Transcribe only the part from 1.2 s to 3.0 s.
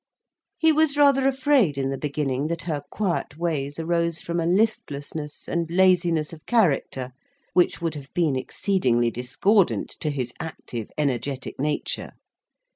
afraid, in the beginning, that her